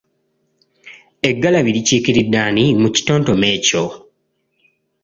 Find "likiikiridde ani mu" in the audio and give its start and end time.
1.75-2.87